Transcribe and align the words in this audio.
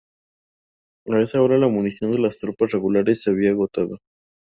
A 1.11 1.21
esa 1.21 1.43
hora 1.43 1.59
la 1.59 1.67
munición 1.67 2.11
de 2.11 2.17
las 2.17 2.39
tropas 2.39 2.71
regulares 2.71 3.21
se 3.21 3.29
había 3.29 3.51
agotado. 3.51 3.99